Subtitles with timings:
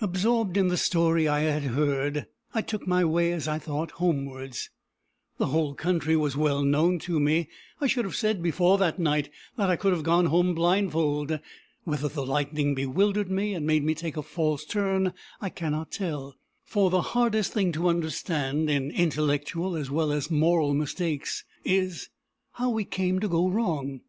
[0.00, 4.70] Absorbed in the story I had heard, I took my way, as I thought, homewards.
[5.38, 7.48] The whole country was well known to me.
[7.80, 11.40] I should have said, before that night, that I could have gone home blindfold.
[11.82, 16.36] Whether the lightning bewildered me and made me take a false turn, I cannot tell;
[16.62, 22.08] for the hardest thing to understand, in intellectual as well as moral mistakes, is
[22.52, 24.02] how we came to go wrong.